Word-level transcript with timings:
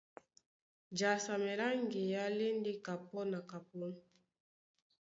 Jasamɛ 0.97 1.51
lá 1.59 1.67
ŋgeá 1.83 2.25
lá 2.37 2.45
e 2.51 2.55
ndé 2.59 2.71
kapɔ́ 2.85 3.21
na 3.31 3.39
kapɔ́, 3.49 3.89